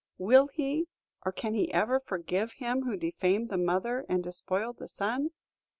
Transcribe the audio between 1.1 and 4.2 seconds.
or can he ever forgive him who defamed the mother